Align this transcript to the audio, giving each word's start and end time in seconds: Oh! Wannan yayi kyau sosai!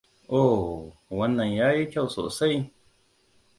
Oh! 0.29 0.93
Wannan 1.17 1.51
yayi 1.59 1.81
kyau 1.91 2.07
sosai! 2.15 2.57